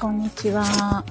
[0.00, 1.04] こんにちは。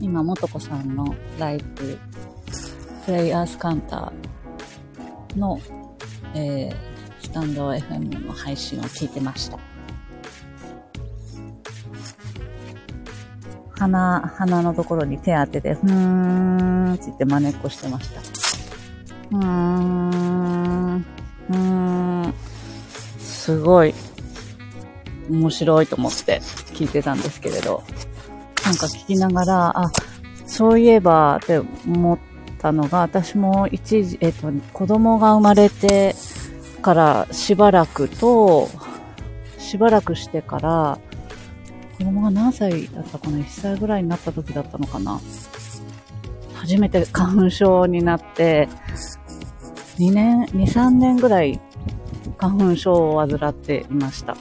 [0.00, 1.98] 今、もとこさんのライブ、
[3.04, 5.60] プレイヤースカウンターの、
[6.34, 6.74] えー、
[7.20, 9.58] スタンド FM の配信を聞いてました。
[13.78, 18.20] 鼻、鼻のところに手当てて、ふーんって言って真似っこしてました。
[19.32, 21.06] うーん、
[21.50, 21.58] うー
[22.28, 22.34] ん、
[23.18, 23.94] すごい
[25.32, 26.40] 面白いと思って
[26.74, 27.82] 聞いてたんですけれど、
[28.64, 29.90] なんか聞きながら、あ、
[30.46, 32.18] そういえばって思っ
[32.58, 36.14] たのが、私も一時、えっと、子供が生まれて
[36.82, 38.68] からしばらくと、
[39.58, 40.98] しばらくしてから、
[41.98, 45.20] 子供が何歳だったかな ?1 歳ぐらいになった時だったのかな
[46.54, 48.68] 初めて花粉症になって、
[49.98, 51.60] 2年、2、3年ぐらい
[52.38, 54.36] 花粉症を患っていました。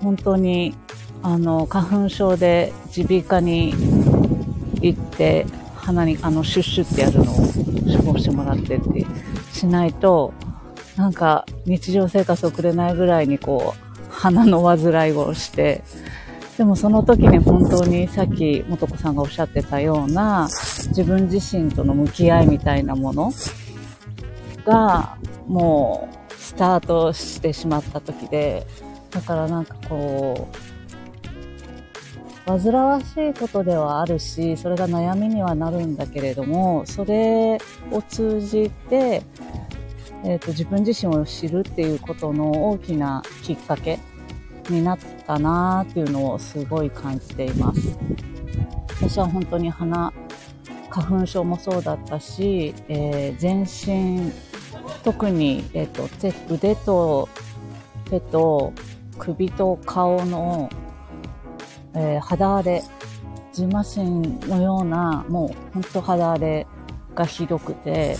[0.00, 0.74] 本当に、
[1.22, 3.74] あの、花粉症で耳鼻科に
[4.80, 5.46] 行って、
[5.76, 7.36] 鼻にあの、シュッシュってやるのを
[7.96, 9.06] 処方してもらってって
[9.52, 10.32] しないと、
[10.96, 15.82] なんか日常生活を送れないぐらいにこう、鼻の患いをして、
[16.56, 20.48] でもその時に本当にさっき元子さんがおっしゃってたような
[20.88, 23.32] 自分自身との向き合いみたいなもの
[24.66, 28.66] がもうスタートしてしまった時で、
[29.10, 30.68] だからなんかこう、
[32.48, 37.58] 煩わしいことではあるし、それが悩みにはなるんだけれども、それ
[37.90, 39.22] を通じて、
[40.24, 43.98] えっ、ー、と、自分自身を知るっていうことの大きなきっかけ
[44.68, 47.80] になったなーっていうのをすごい感じています。
[49.00, 50.12] 私は本当に鼻、
[50.90, 54.32] 花粉症もそうだったし、えー、全身、
[55.04, 57.28] 特に、えっ、ー、と、手、腕と
[58.08, 58.72] 手と
[59.18, 60.70] 首と顔の、
[61.94, 62.82] えー、肌荒れ、
[63.52, 66.66] ジマシンのような、もう本当肌荒れ
[67.14, 68.16] がひどくて、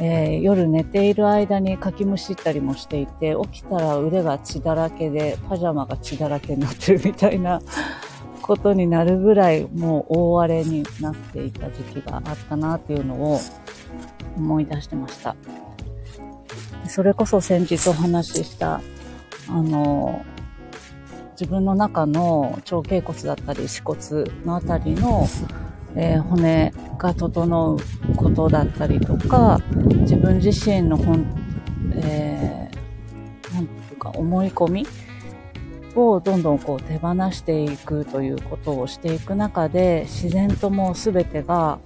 [0.00, 7.60] えー、夜寝ている間にかきむしったりもしていて、起きたら腕が血だらけで、パジャマが血だらけになってるみたいな
[8.40, 13.40] ことになるぐらい、もう大荒れになっていた時期があったなっていうのを
[14.36, 15.36] 思い出してました。
[16.86, 18.80] それこそ先日お話しした、
[19.48, 20.24] あの、
[21.32, 23.98] 自分の中の腸頸骨だったり、歯骨
[24.44, 25.26] のあたりの
[26.00, 29.58] えー、骨が整うことだったりとか、
[30.00, 31.26] 自分自身の本、
[31.94, 34.86] えー、なんていうか思い込み
[35.96, 41.78] をどんどんこう手放していくということをしていく中で、自然ともう全てが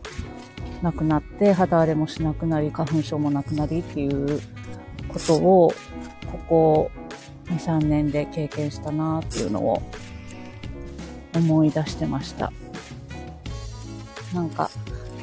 [0.82, 4.40] なくなって、肌荒れもしなくなり、花粉症もなくなりっていう
[5.08, 5.72] ことを、
[6.30, 6.90] ここ
[7.46, 9.82] 2、3年で経験したなっていうのを
[11.34, 12.52] 思い出してました。
[14.34, 14.70] なんか、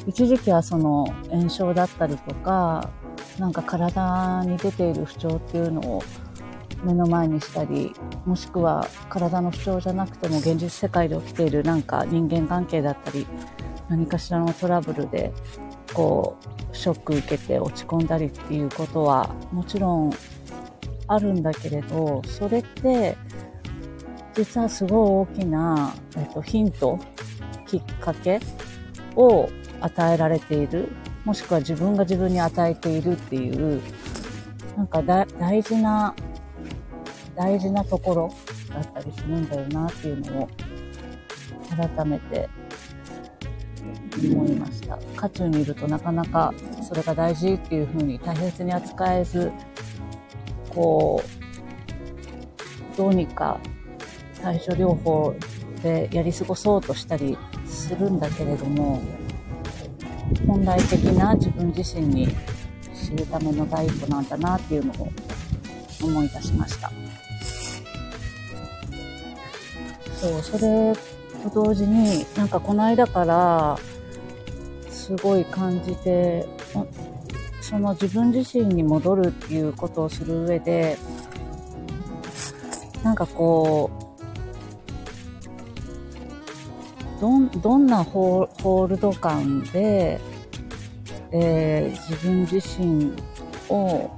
[0.06, 2.90] 一時期はその炎症だったりとか、
[3.38, 6.02] なんか体に出ている不調っていうのを
[6.84, 7.92] 目の前にしたり、
[8.24, 13.26] もしくは体の不調じゃなくても現実世界で起きているなんか人間関係だったり、
[13.88, 15.32] 何かしらのトラブルで、
[15.92, 16.36] こ
[16.72, 20.12] う、ショック受けて落ち込んだりっていうことはもちろん
[21.12, 23.16] あるんだけれど、それって、
[24.32, 27.00] 実はすごい大きな、えっと、ヒント、
[27.66, 28.38] きっかけ
[29.16, 29.48] を
[29.80, 30.88] 与えられている、
[31.24, 33.82] もしくは自分が自分に与えているっていう、
[34.76, 36.14] なんか大事な、
[37.34, 38.34] 大事なところ
[38.72, 40.48] だったりするんだよなっていうのを
[41.96, 42.48] 改めて
[44.32, 44.96] 思いました。
[45.16, 46.54] 渦中にいるとなかなか
[46.86, 49.50] それが大事っていうふうに大切に扱えず、
[50.70, 51.22] こ
[52.94, 53.58] う、どうにか
[54.42, 55.34] 対処療法
[55.82, 57.36] でやり過ごそうとしたり
[57.66, 59.00] するんだけれども
[60.46, 62.28] 本来的な自分自身に
[62.94, 65.08] 知るための第一歩なんだなっていうのを
[66.02, 66.90] 思い出しました。
[70.14, 70.94] そうそれ
[71.42, 73.78] と同時になんかこの間から
[74.90, 76.46] すごい感じて
[77.70, 80.98] その自分自身に戻るっていうことをする上で
[83.04, 83.88] なんかこ
[87.16, 90.20] うどんどんなホールド感で、
[91.30, 93.12] えー、自分自身
[93.68, 94.10] を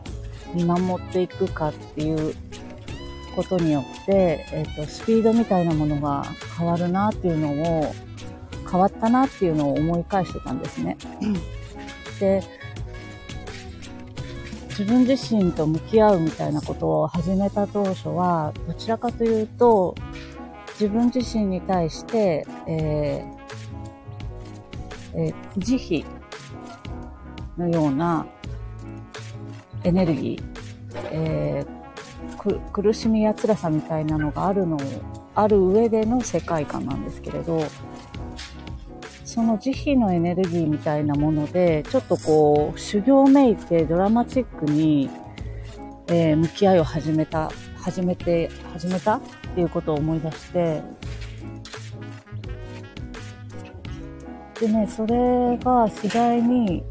[0.55, 2.35] 見守っていくかっていう
[3.37, 6.25] ことによって、えーと、スピードみたいなものが
[6.57, 7.95] 変わるなっていうのを
[8.71, 10.97] 変わったなっていうのを思い返してたんですね。
[12.19, 12.43] で
[14.73, 19.95] 自分自身と向き合うみたいなことを始めた当初は、どちらかというと、
[20.81, 23.43] 自分自身に対して、えー
[25.15, 26.07] えー、慈悲
[27.59, 28.27] のような
[29.85, 30.43] エネルギー、
[31.11, 34.81] えー、苦しみや辛さみたいなのがあるのを
[35.35, 37.63] ある上での世界観なんですけれど、
[39.33, 45.09] その慈悲のエネルギーみたいなもので、ちょっとこう、修行めいてドラマチックに、
[46.09, 49.21] えー、向き合いを始めた、始めて、始めたっ
[49.55, 50.83] ていうことを思い出して、
[54.61, 56.85] でね、それが次第に、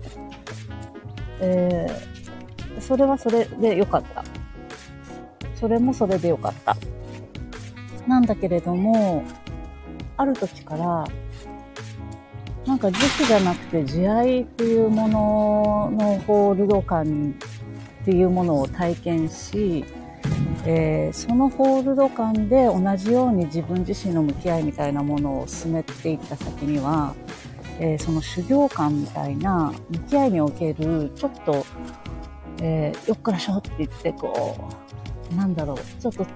[1.42, 4.24] えー、それはそれで良かった。
[5.54, 6.76] それもそれで良かった。
[8.08, 9.24] なんだけれども、
[10.18, 11.06] ある時から、
[12.66, 17.36] なんか時期じゃなくて慈愛っていうもののホールド感
[18.02, 19.84] っていうものを体験し、
[20.66, 27.16] えー、そのホールド感で同じように自分自身の向き合いみたいなものを進めていった先には、
[27.80, 31.66] えー、その修行感みたいな向き合いにおけるちょっと、
[32.62, 34.70] えー、よっからしょって言ってこ
[35.32, 36.28] う、なんだろう、ちょっと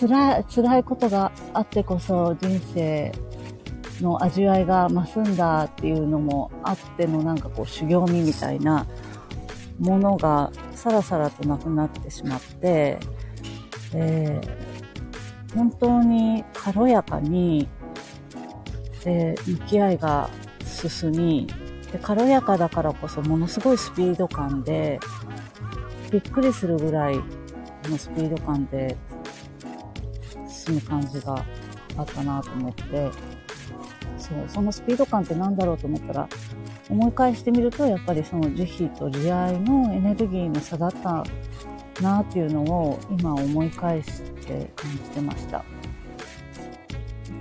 [0.00, 3.12] 辛い、辛いことがあってこそ人生
[4.00, 8.86] の味わいが増すんだっていうのもあってのなんかこう修行味みたいな
[9.78, 12.98] ものがさらさらとなくなってしまって、
[13.94, 17.68] えー、本当に軽やかに、
[19.04, 20.28] えー、向き合いが
[20.64, 21.46] 進み
[21.92, 24.98] で軽やかだからこそものすごいスピード感で
[26.10, 27.16] びっくりするぐらい
[27.84, 28.96] のスピード感で
[30.48, 31.44] 進む感じが
[31.96, 33.33] あったなと思って。
[34.28, 36.28] そう、そのスピード感って何だろうと思ったら、
[36.88, 41.24] 思い返してみると、やっぱりその慈悲と慈愛のエネルギーの差だった
[42.02, 45.64] なっていうのを今思い返して感じてました。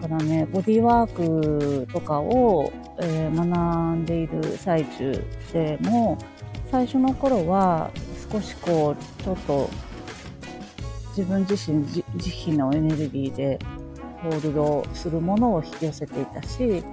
[0.02, 6.18] だからね、ボディーワークとかを、えー、学んでいる最中でも、
[6.70, 7.92] 最初の頃は
[8.30, 9.70] 少しこう、ちょっと
[11.16, 12.04] 自分自身慈
[12.52, 13.60] 悲のエネルギーで
[14.24, 16.84] ホールドするものを引き寄せていたし、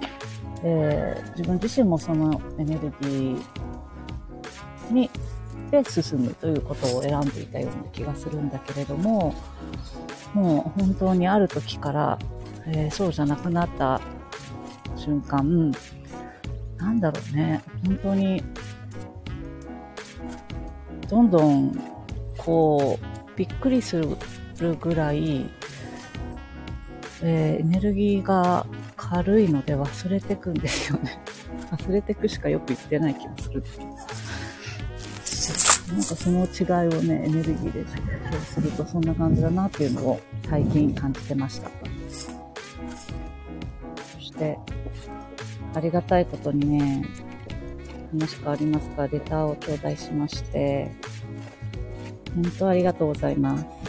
[0.62, 3.43] えー、自分自身もそのエネルギー
[4.93, 5.11] に
[5.71, 9.35] で進むということを選んでいたような気がするんだけれども、
[10.35, 12.19] もう本当にある時から、
[12.67, 14.00] えー、そうじゃなくなった
[14.97, 15.73] 瞬間、
[16.77, 18.43] なんだろうね、本当に、
[21.09, 21.79] どんどん、
[22.37, 23.97] こう、びっくりす
[24.59, 25.49] るぐらい、
[27.22, 31.20] えー、エネルギーが軽いので忘れてくんですよね。
[31.70, 33.62] 忘れてくしかよく言ってない気もする。
[35.90, 38.00] なんかその違いをね、エネルギーで実
[38.31, 41.70] 況するとそんな感じだなっていうのを最近感じてました。
[44.14, 44.56] そして、
[45.75, 47.05] ありがたいことにね、
[48.12, 50.93] 話かありますかレターを頂戴しまして、
[52.34, 53.80] 本当ありがとうございます。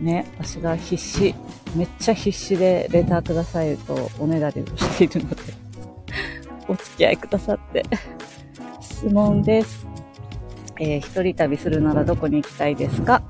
[0.00, 1.34] ね、私が必死、
[1.76, 5.36] めっちゃ必死でレターくださいとおねだりをしているので
[6.68, 7.84] お付き合いくださって
[8.80, 9.86] 質問です。
[10.80, 13.22] えー、一人旅するならどこに行きたいですか？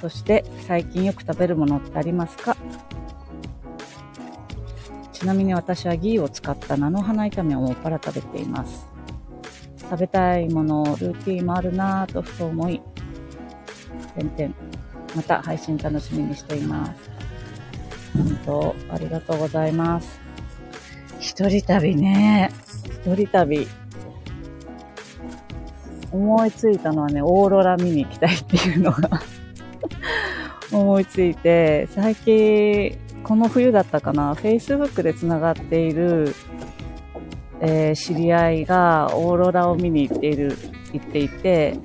[0.00, 2.56] そして最近よく食べるものってありますか？
[5.12, 8.86] ちなみに私はギーを使った菜の花炒めをもっぱら食べています。
[9.80, 12.80] 食べたいもの、ルーティンもあるなぁとふと思い、
[14.16, 14.54] 点々。
[15.14, 16.92] また配信楽しみにしています。
[18.16, 20.20] 本当、ありがとうございます。
[21.20, 22.50] 一人旅ね。
[22.84, 23.66] 一人旅。
[26.12, 29.20] 思いついたのはね、オーロラ見に行きたいっていうのが
[30.70, 36.34] 思いついて、最近、この冬だったかな、Facebook で繋がっている、
[37.60, 40.56] えー、知り合いがオーロラを見に行っている、
[40.92, 41.78] 行っていて、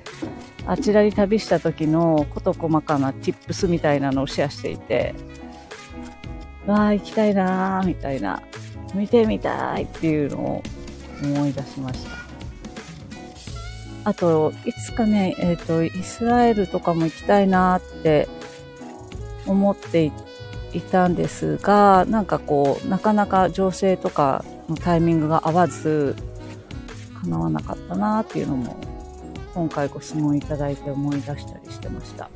[0.69, 5.15] あちらに旅した時の事細かな tips みたいなのをシェアしていて、
[6.67, 8.43] わあ、行きたいなーみたいな、
[8.93, 10.63] 見てみたいっていうのを
[11.23, 12.11] 思い出しました。
[14.11, 18.29] あと、いつかね、えっ、ー、と、イスラエルとかも行きたいなって
[19.47, 20.11] 思って
[20.73, 26.15] いたんですが、なんかこう、なかなか情勢とかのタイミングが合わず、
[27.23, 28.88] 叶わなかったなっていうのも
[29.53, 32.29] 今回ご質問いただいて思い出したりしてました。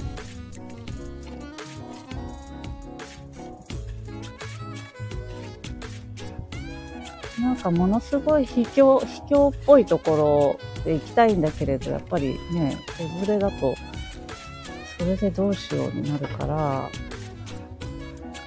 [7.39, 13.75] なんかものすごい秘境、秘境っぽいところで行きたいんだけれど、やっぱりね、子連れだと、
[14.98, 16.89] それでどうしようになるから、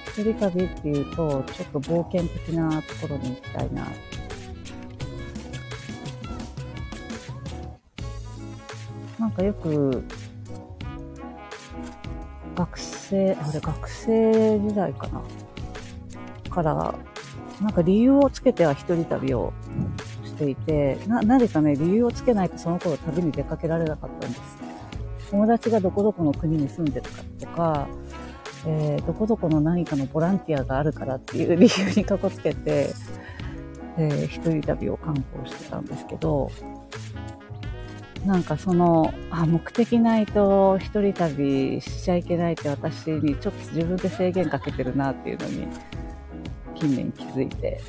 [0.07, 3.83] 一人旅っていうと、ちょっと冒険的なところに行きたいな。
[3.83, 3.93] なん
[9.37, 10.03] かよく、
[12.55, 15.21] 学生、あれ学生時代かな。
[16.49, 16.95] から、
[17.61, 19.53] なんか理由をつけては一人旅を
[20.25, 24.41] していて、な、なぜかね、理由をつけないとその頃旅に出かけられなかったんです。
[25.29, 27.87] 友達がどこどこの国に住んでるかとか、
[28.65, 32.89] えー、どこどこの何かのボランティアがあるからっていう理由にかこつけて、
[33.97, 36.49] えー、一人旅を観光してたんですけど、
[38.25, 45.67] なんかその、あ、目的ないと一人旅しちゃいけないって私にちょっと自分で制限かけてるなっていうのに
[46.75, 47.79] 近年気づいて、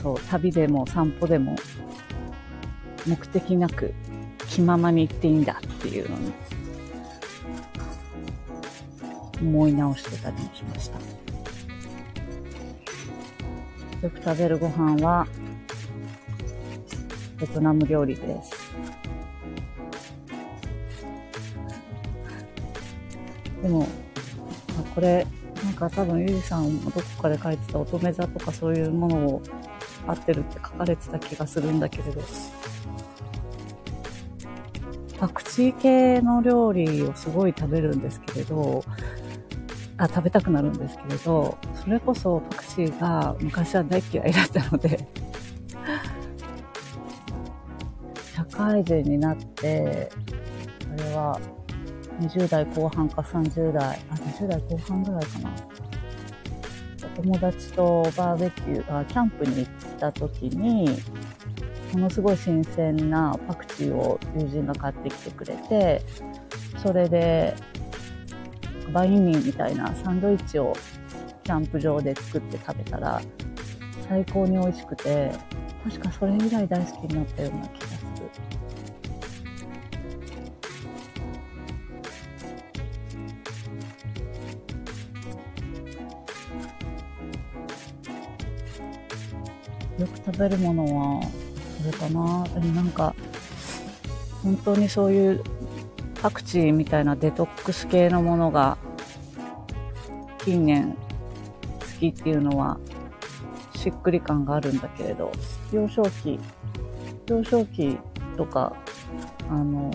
[0.00, 1.56] そう、旅でも散歩でも
[3.06, 3.92] 目的なく
[4.48, 6.32] 気ままに行っていいんだっていうのに
[9.40, 10.98] 思い直してたりもしました。
[14.02, 15.26] よく食べるご飯は
[17.38, 18.59] ベトナム料理です。
[23.62, 23.86] でも、
[24.94, 25.26] これ
[25.64, 29.42] なんか多分ゆりさんもどこかで書いてた乙女座とかそういうものを
[30.06, 32.22] 合ってるって書かれてた気がするんだけれど、
[35.18, 38.82] パクチー系の料理をすごい食べるんですけれど、
[39.98, 45.06] あ、食べたくなるんですけれど、それこそパクチーが昔は大嫌いだったので
[48.34, 50.10] 社会人になって、
[50.98, 51.38] あれは
[52.20, 55.50] 20代後半か30代、あ、20代後半ぐらいかな。
[57.18, 60.90] お友達とバーベキュー、あキャンプに行った時に、
[61.92, 66.02] ものすごい新鮮なパクチーを友人が買ってきてくれて、
[66.82, 67.54] それで、
[68.92, 70.74] バインミーみたいなサンドイッチを
[71.44, 73.20] キャンプ場で作って食べたら、
[74.08, 75.32] 最高に美味しくて、
[75.84, 77.86] 確かそれ以来大好きになったような気が
[90.26, 91.28] 食べるものは、こ
[91.84, 92.44] れかな。
[92.60, 93.14] でもなんか、
[94.42, 95.42] 本当にそういう
[96.22, 98.78] パクチーみたいなデトックス系のものが
[100.44, 102.78] 近年好きっていうのは
[103.74, 105.32] しっくり感があるんだけれど、
[105.72, 106.38] 幼少期、
[107.26, 107.98] 幼少期
[108.36, 108.74] とか、
[109.50, 109.90] あの、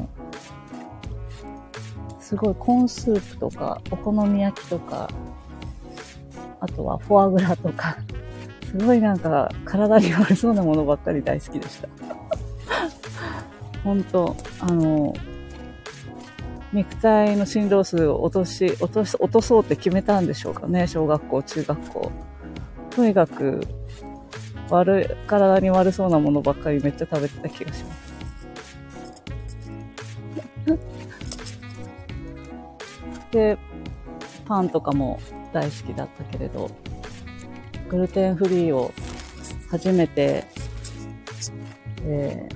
[2.19, 5.07] すごいコーンスープとか、お好み焼きとか、
[6.59, 7.97] あとはフォアグラとか、
[8.77, 11.87] すごいなんか体に悪そうなものばっかり大好きでした。
[13.85, 15.13] 本当あの、
[16.73, 22.11] 肉体の振動数を落とし、落とし、落とそうって決めたんでしょうかね、小学校、中学校。
[22.89, 23.61] とにかく、
[24.69, 28.15] 悪い、体に悪そうなものばっかりめっちゃ食べてた気がします。
[33.31, 33.57] で、
[34.45, 35.19] パンとかも
[35.53, 36.69] 大好きだったけれど、
[37.89, 38.93] グルテンフリーを
[39.69, 40.43] 初めて、
[42.03, 42.49] え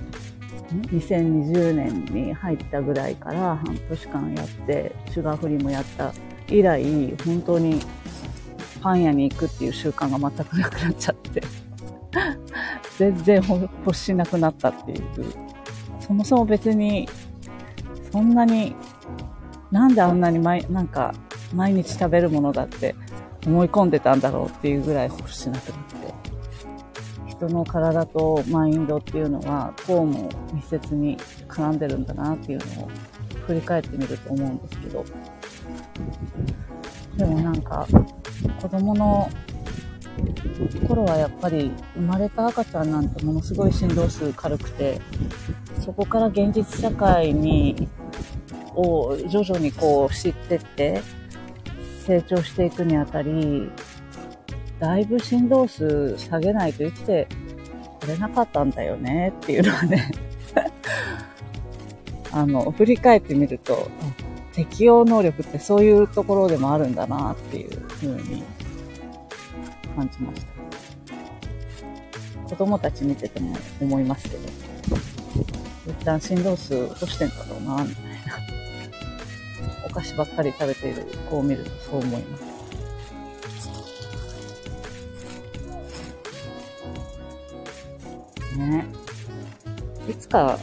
[0.68, 6.12] ー、2020年に入ったぐらいから半年間やって、シュガーフリーもやった
[6.48, 6.82] 以来、
[7.24, 7.80] 本当に
[8.80, 11.42] パン屋に行くっていう習慣が全くなくなっちゃって
[12.98, 13.42] 全然
[13.84, 15.02] 欲しなくなったっていう。
[16.00, 17.08] そもそも別に、
[18.10, 18.74] そんなに、
[19.70, 21.14] なんであんなに毎、なんか、
[21.54, 22.94] 毎日食べるものだって
[23.46, 26.14] 思い込んでたんだろうっていうぐらい欲しなくなって、
[27.28, 31.16] 人の体とマインドっていうのは、こうも密接に
[31.48, 32.88] 絡んでるんだなっていうのを
[33.46, 35.04] 振り返ってみると思うんですけど、
[37.16, 37.86] でもなんか、
[38.60, 39.30] 子供の
[40.86, 45.00] 頃はやっぱり生まれた赤ちゃんなんてものすごい振動数軽くて、
[45.80, 47.88] そこから現実社会に、
[48.74, 51.02] を徐々にこう知ってって、
[52.06, 53.70] 成長していくにあたり、
[54.78, 57.28] だいぶ振動数下げないと生きて
[58.00, 60.10] これなかったんだよねっていうのはね
[62.32, 63.90] あの、振り返ってみると、
[64.52, 68.42] 適応能力ってそういうところでもあるんだなっていうふうに
[69.96, 70.60] 感じました。
[72.48, 74.48] 子供たち見てても思いますけど、
[75.88, 78.10] 一旦振動数落としてんだろうな、みたいな。
[79.86, 82.50] お菓子ばっかり食べている子を見るとそう思います。
[88.56, 88.84] ね。
[90.08, 90.58] いつか、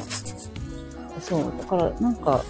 [1.20, 2.44] そう、だからなんか、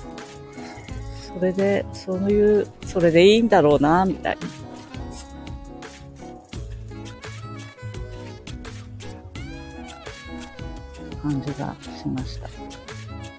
[1.35, 4.47] それで、そういう、それでいいんだろうな、みたいな。
[11.21, 12.49] 感じがしました。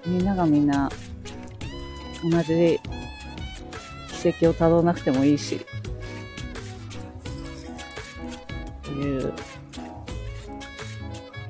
[0.06, 0.90] みんながみんな、
[2.30, 2.78] 同じ
[4.22, 5.60] 軌跡をたどらなくてもいいし、っ
[8.82, 9.32] ていう、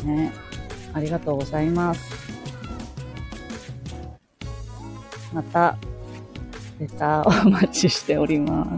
[0.05, 0.33] ね、
[0.93, 2.19] ありがとうございます。
[5.33, 5.79] また、
[6.79, 8.69] レターお待ちしております。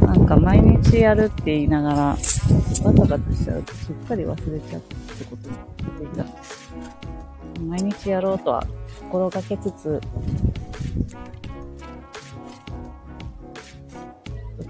[0.00, 2.16] なんか毎日やるって言いながら、
[2.84, 6.74] バタバタしちゃうとすっかり忘れちゃうってことに気づいたんです。
[7.60, 8.66] 毎日やろうとは
[9.00, 10.00] 心がけつつ、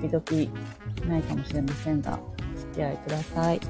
[0.02, 2.18] 時々ないかもしれませんが、
[2.54, 3.60] お付き合いください。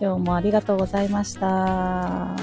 [0.00, 2.36] 今日もありがとうございました。